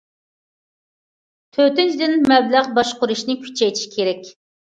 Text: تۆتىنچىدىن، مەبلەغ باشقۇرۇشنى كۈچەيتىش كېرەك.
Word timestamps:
تۆتىنچىدىن، 1.57 2.25
مەبلەغ 2.31 2.71
باشقۇرۇشنى 2.79 3.37
كۈچەيتىش 3.43 3.87
كېرەك. 3.95 4.27